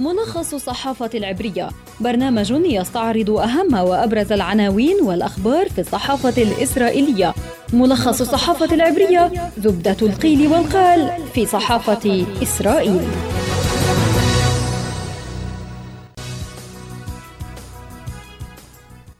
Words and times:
ملخص 0.00 0.54
الصحافة 0.54 1.10
العبرية. 1.14 1.68
برنامج 2.00 2.50
يستعرض 2.50 3.30
أهم 3.30 3.74
وأبرز 3.74 4.32
العناوين 4.32 4.96
والأخبار 5.02 5.68
في 5.68 5.80
الصحافة 5.80 6.42
الإسرائيلية. 6.42 7.34
ملخص 7.72 8.20
الصحافة 8.20 8.74
العبرية 8.74 9.50
زبدة 9.58 9.96
القيل 10.02 10.48
والقال 10.48 11.10
في 11.34 11.46
صحافة 11.46 12.26
إسرائيل. 12.42 13.00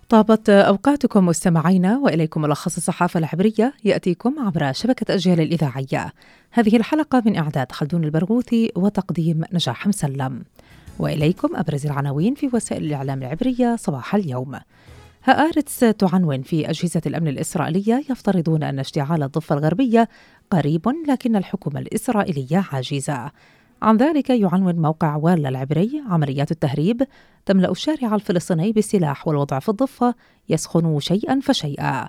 طابت 0.08 0.50
أوقاتكم 0.50 1.26
مستمعينا 1.26 1.98
وإليكم 1.98 2.42
ملخص 2.42 2.76
الصحافة 2.76 3.18
العبرية 3.18 3.74
يأتيكم 3.84 4.34
عبر 4.38 4.72
شبكة 4.72 5.14
أجيال 5.14 5.40
الإذاعية. 5.40 6.12
هذه 6.50 6.76
الحلقة 6.76 7.22
من 7.26 7.36
إعداد 7.36 7.72
خلدون 7.72 8.04
البرغوثي 8.04 8.72
وتقديم 8.76 9.42
نجاح 9.52 9.86
مسلم. 9.86 10.42
وإليكم 10.98 11.56
أبرز 11.56 11.86
العناوين 11.86 12.34
في 12.34 12.50
وسائل 12.52 12.84
الإعلام 12.84 13.22
العبرية 13.22 13.76
صباح 13.76 14.14
اليوم. 14.14 14.58
هآرتس 15.24 15.80
تعنون 15.80 16.42
في 16.42 16.70
أجهزة 16.70 17.00
الأمن 17.06 17.28
الإسرائيلية 17.28 18.04
يفترضون 18.10 18.62
أن 18.62 18.78
اشتعال 18.78 19.22
الضفة 19.22 19.54
الغربية 19.54 20.08
قريب 20.50 20.88
لكن 21.08 21.36
الحكومة 21.36 21.80
الإسرائيلية 21.80 22.64
عاجزة. 22.72 23.30
عن 23.82 23.96
ذلك 23.96 24.30
يعنون 24.30 24.76
موقع 24.76 25.16
والا 25.16 25.48
العبري 25.48 26.02
عمليات 26.08 26.50
التهريب 26.50 27.02
تملأ 27.46 27.70
الشارع 27.70 28.14
الفلسطيني 28.14 28.72
بالسلاح 28.72 29.28
والوضع 29.28 29.58
في 29.58 29.68
الضفة 29.68 30.14
يسخن 30.48 31.00
شيئا 31.00 31.40
فشيئا. 31.40 32.08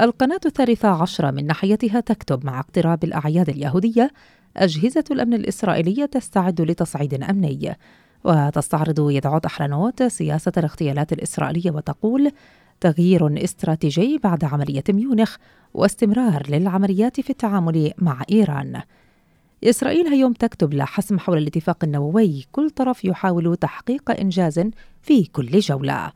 القناة 0.00 0.40
الثالثة 0.46 0.88
عشرة 0.88 1.30
من 1.30 1.46
ناحيتها 1.46 2.00
تكتب 2.00 2.46
مع 2.46 2.60
اقتراب 2.60 3.04
الأعياد 3.04 3.48
اليهودية 3.48 4.10
أجهزة 4.56 5.04
الأمن 5.10 5.34
الإسرائيلية 5.34 6.04
تستعد 6.04 6.60
لتصعيد 6.60 7.14
أمني. 7.14 7.76
وتستعرض 8.24 9.10
يدعوت 9.10 9.46
أحرنوت 9.46 10.02
سياسة 10.02 10.52
الاغتيالات 10.56 11.12
الإسرائيلية 11.12 11.70
وتقول 11.70 12.32
تغيير 12.80 13.44
استراتيجي 13.44 14.20
بعد 14.24 14.44
عملية 14.44 14.84
ميونخ 14.88 15.36
واستمرار 15.74 16.42
للعمليات 16.48 17.20
في 17.20 17.30
التعامل 17.30 17.92
مع 17.98 18.22
إيران. 18.32 18.82
إسرائيل 19.64 20.06
هيوم 20.06 20.32
تكتب 20.32 20.74
لحسم 20.74 21.18
حول 21.18 21.38
الاتفاق 21.38 21.84
النووي 21.84 22.44
كل 22.52 22.70
طرف 22.70 23.04
يحاول 23.04 23.56
تحقيق 23.56 24.20
إنجاز 24.20 24.70
في 25.02 25.24
كل 25.24 25.58
جولة. 25.58 26.12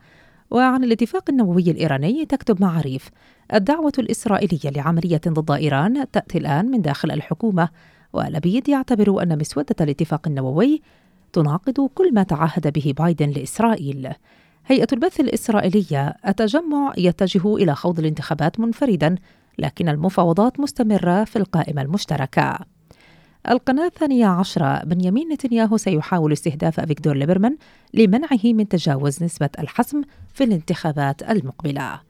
وعن 0.51 0.83
الاتفاق 0.83 1.29
النووي 1.29 1.71
الإيراني 1.71 2.25
تكتب 2.25 2.61
معاريف 2.61 3.09
الدعوة 3.53 3.91
الإسرائيلية 3.99 4.69
لعملية 4.69 5.21
ضد 5.27 5.51
إيران 5.51 6.11
تأتي 6.11 6.37
الآن 6.37 6.65
من 6.71 6.81
داخل 6.81 7.11
الحكومة 7.11 7.69
ولبيد 8.13 8.69
يعتبر 8.69 9.23
أن 9.23 9.37
مسودة 9.37 9.75
الاتفاق 9.81 10.27
النووي 10.27 10.81
تناقض 11.33 11.89
كل 11.95 12.13
ما 12.13 12.23
تعهد 12.23 12.73
به 12.73 12.93
بايدن 12.97 13.29
لإسرائيل. 13.29 14.09
هيئة 14.65 14.87
البث 14.93 15.19
الإسرائيلية 15.19 16.15
التجمع 16.27 16.93
يتجه 16.97 17.55
إلى 17.55 17.75
خوض 17.75 17.99
الانتخابات 17.99 18.59
منفردا 18.59 19.15
لكن 19.59 19.89
المفاوضات 19.89 20.59
مستمرة 20.59 21.23
في 21.23 21.35
القائمة 21.35 21.81
المشتركة. 21.81 22.59
القناة 23.49 23.85
الثانية 23.85 24.25
عشرة 24.25 24.83
بنيامين 24.83 25.33
نتنياهو 25.33 25.77
سيحاول 25.77 26.31
استهداف 26.31 26.79
أفيكتور 26.79 27.15
ليبرمان 27.15 27.57
لمنعه 27.93 28.39
من 28.43 28.67
تجاوز 28.67 29.23
نسبة 29.23 29.49
الحسم 29.59 30.01
في 30.33 30.43
الانتخابات 30.43 31.23
المقبلة. 31.23 32.01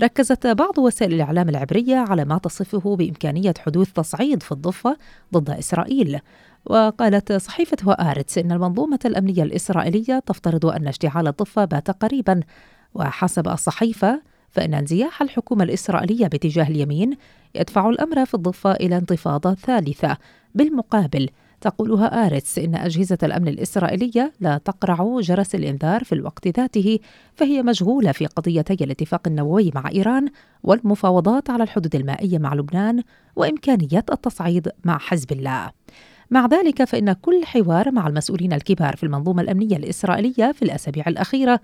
ركزت 0.00 0.46
بعض 0.46 0.78
وسائل 0.78 1.14
الإعلام 1.14 1.48
العبرية 1.48 1.96
على 1.96 2.24
ما 2.24 2.38
تصفه 2.38 2.96
بإمكانية 2.96 3.54
حدوث 3.58 3.92
تصعيد 3.92 4.42
في 4.42 4.52
الضفة 4.52 4.96
ضد 5.34 5.50
إسرائيل. 5.50 6.18
وقالت 6.68 7.32
صحيفة 7.32 7.76
وآرتس 7.84 8.38
إن 8.38 8.52
المنظومة 8.52 8.98
الأمنية 9.04 9.42
الإسرائيلية 9.42 10.18
تفترض 10.18 10.66
أن 10.66 10.88
اشتعال 10.88 11.28
الضفة 11.28 11.64
بات 11.64 11.90
قريبا. 11.90 12.40
وحسب 12.94 13.48
الصحيفة 13.48 14.22
فإن 14.50 14.74
انزياح 14.74 15.22
الحكومة 15.22 15.64
الإسرائيلية 15.64 16.26
باتجاه 16.26 16.68
اليمين 16.68 17.16
يدفع 17.54 17.88
الأمر 17.88 18.26
في 18.26 18.34
الضفة 18.34 18.72
إلى 18.72 18.96
انتفاضة 18.96 19.54
ثالثة. 19.54 20.16
بالمقابل 20.54 21.28
تقولها 21.60 22.26
آرتس 22.26 22.58
إن 22.58 22.74
أجهزة 22.74 23.18
الأمن 23.22 23.48
الإسرائيلية 23.48 24.32
لا 24.40 24.58
تقرع 24.58 25.20
جرس 25.20 25.54
الإنذار 25.54 26.04
في 26.04 26.12
الوقت 26.14 26.48
ذاته 26.48 26.98
فهي 27.34 27.62
مشغولة 27.62 28.12
في 28.12 28.26
قضيتي 28.26 28.84
الاتفاق 28.84 29.20
النووي 29.26 29.70
مع 29.74 29.90
إيران 29.94 30.28
والمفاوضات 30.62 31.50
على 31.50 31.62
الحدود 31.62 31.94
المائية 31.94 32.38
مع 32.38 32.54
لبنان 32.54 33.02
وإمكانية 33.36 34.04
التصعيد 34.12 34.68
مع 34.84 34.98
حزب 34.98 35.32
الله. 35.32 35.70
مع 36.30 36.46
ذلك 36.46 36.84
فإن 36.84 37.12
كل 37.12 37.44
حوار 37.44 37.90
مع 37.90 38.06
المسؤولين 38.06 38.52
الكبار 38.52 38.96
في 38.96 39.02
المنظومة 39.02 39.42
الأمنية 39.42 39.76
الإسرائيلية 39.76 40.52
في 40.52 40.62
الأسابيع 40.62 41.04
الأخيرة 41.06 41.60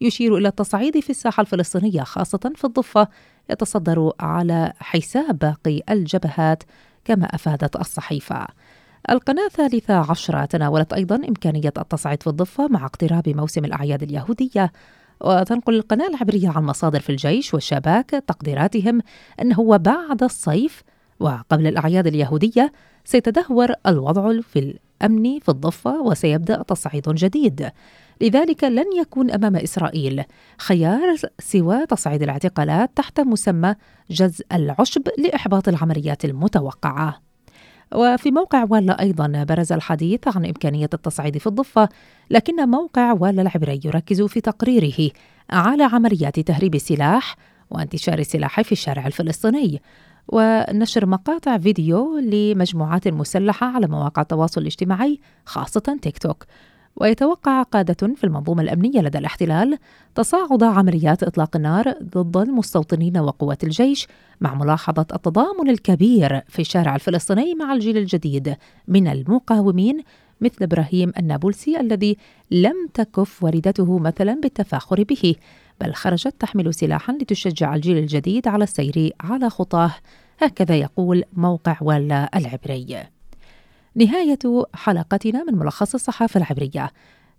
يشير 0.00 0.36
إلى 0.36 0.48
التصعيد 0.48 1.00
في 1.00 1.10
الساحة 1.10 1.40
الفلسطينية 1.40 2.02
خاصة 2.02 2.52
في 2.54 2.64
الضفة 2.64 3.08
يتصدر 3.50 4.12
على 4.20 4.72
حساب 4.78 5.38
باقي 5.38 5.82
الجبهات 5.90 6.62
كما 7.04 7.26
أفادت 7.26 7.76
الصحيفة. 7.76 8.46
القناة 9.10 9.46
الثالثة 9.46 10.10
عشرة 10.10 10.44
تناولت 10.44 10.92
أيضا 10.92 11.16
إمكانية 11.16 11.72
التصعيد 11.78 12.22
في 12.22 12.26
الضفة 12.26 12.68
مع 12.68 12.84
اقتراب 12.84 13.28
موسم 13.28 13.64
الأعياد 13.64 14.02
اليهودية. 14.02 14.72
وتنقل 15.20 15.74
القناة 15.74 16.08
العبرية 16.08 16.48
عن 16.48 16.64
مصادر 16.64 17.00
في 17.00 17.10
الجيش 17.10 17.54
والشباك 17.54 18.10
تقديراتهم 18.10 19.00
أنه 19.42 19.76
بعد 19.76 20.22
الصيف 20.22 20.82
وقبل 21.20 21.66
الأعياد 21.66 22.06
اليهودية 22.06 22.72
سيتدهور 23.04 23.72
الوضع 23.86 24.40
في 24.40 24.58
الأمن 25.02 25.38
في 25.40 25.48
الضفة 25.48 26.02
وسيبدأ 26.02 26.62
تصعيد 26.62 27.08
جديد. 27.08 27.70
لذلك 28.20 28.64
لن 28.64 28.86
يكون 29.00 29.30
أمام 29.30 29.56
إسرائيل 29.56 30.24
خيار 30.58 31.16
سوى 31.38 31.86
تصعيد 31.86 32.22
الاعتقالات 32.22 32.90
تحت 32.96 33.20
مسمى 33.20 33.74
جز 34.10 34.42
العشب 34.52 35.08
لإحباط 35.18 35.68
العمليات 35.68 36.24
المتوقعة. 36.24 37.20
وفي 37.94 38.30
موقع 38.30 38.66
والا 38.70 39.00
أيضا 39.00 39.44
برز 39.48 39.72
الحديث 39.72 40.36
عن 40.36 40.44
إمكانية 40.46 40.90
التصعيد 40.94 41.38
في 41.38 41.46
الضفة 41.46 41.88
لكن 42.30 42.68
موقع 42.68 43.12
والا 43.12 43.42
العبري 43.42 43.80
يركز 43.84 44.22
في 44.22 44.40
تقريره 44.40 45.10
على 45.50 45.84
عمليات 45.84 46.40
تهريب 46.40 46.74
السلاح 46.74 47.36
وانتشار 47.70 48.18
السلاح 48.18 48.60
في 48.60 48.72
الشارع 48.72 49.06
الفلسطيني. 49.06 49.82
ونشر 50.28 51.06
مقاطع 51.06 51.58
فيديو 51.58 52.18
لمجموعات 52.18 53.08
مسلحة 53.08 53.66
على 53.66 53.86
مواقع 53.86 54.22
التواصل 54.22 54.60
الاجتماعي 54.60 55.20
خاصة 55.44 55.98
تيك 56.02 56.18
توك. 56.18 56.44
ويتوقع 57.00 57.62
قادة 57.62 58.14
في 58.14 58.24
المنظومة 58.24 58.62
الأمنية 58.62 59.00
لدى 59.00 59.18
الاحتلال 59.18 59.78
تصاعد 60.14 60.62
عمليات 60.62 61.22
إطلاق 61.22 61.56
النار 61.56 61.94
ضد 62.02 62.36
المستوطنين 62.36 63.18
وقوات 63.18 63.64
الجيش 63.64 64.06
مع 64.40 64.54
ملاحظة 64.54 65.06
التضامن 65.14 65.70
الكبير 65.70 66.40
في 66.48 66.58
الشارع 66.58 66.94
الفلسطيني 66.94 67.54
مع 67.54 67.72
الجيل 67.72 67.96
الجديد 67.96 68.56
من 68.88 69.08
المقاومين 69.08 70.02
مثل 70.40 70.56
إبراهيم 70.62 71.12
النابلسي 71.18 71.80
الذي 71.80 72.16
لم 72.50 72.88
تكف 72.94 73.42
والدته 73.42 73.98
مثلا 73.98 74.40
بالتفاخر 74.42 75.02
به. 75.02 75.34
بل 75.80 75.94
خرجت 75.94 76.34
تحمل 76.38 76.74
سلاحا 76.74 77.12
لتشجع 77.12 77.74
الجيل 77.74 77.98
الجديد 77.98 78.48
على 78.48 78.64
السير 78.64 79.12
على 79.20 79.50
خطاه 79.50 79.94
هكذا 80.38 80.76
يقول 80.76 81.24
موقع 81.32 81.76
ولا 81.80 82.30
العبري. 82.38 83.04
نهاية 83.94 84.38
حلقتنا 84.74 85.44
من 85.44 85.58
ملخص 85.58 85.94
الصحافة 85.94 86.38
العبرية. 86.38 86.90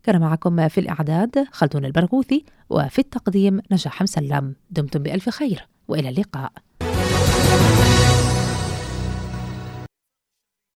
كان 0.04 0.22
معكم 0.22 0.68
في 0.68 0.80
الإعداد 0.80 1.48
خلدون 1.52 1.86
البرغوثي 1.86 2.46
وفي 2.70 3.00
التقديم 3.00 3.62
نجاح 3.72 4.02
مسلم. 4.02 4.56
دمتم 4.72 5.04
بألف 5.04 5.30
خير 5.30 5.68
وإلى 5.88 6.10
اللقاء. 6.10 6.52